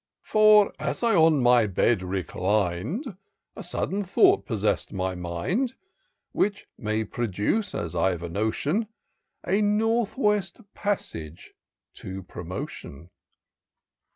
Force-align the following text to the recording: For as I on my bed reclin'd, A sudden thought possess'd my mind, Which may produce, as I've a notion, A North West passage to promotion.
For 0.23 0.73
as 0.79 1.03
I 1.03 1.13
on 1.15 1.43
my 1.43 1.67
bed 1.67 2.01
reclin'd, 2.01 3.15
A 3.55 3.61
sudden 3.61 4.03
thought 4.03 4.47
possess'd 4.47 4.91
my 4.91 5.13
mind, 5.13 5.75
Which 6.31 6.65
may 6.75 7.03
produce, 7.03 7.75
as 7.75 7.95
I've 7.95 8.23
a 8.23 8.29
notion, 8.29 8.87
A 9.47 9.61
North 9.61 10.17
West 10.17 10.59
passage 10.73 11.53
to 11.93 12.23
promotion. 12.23 13.11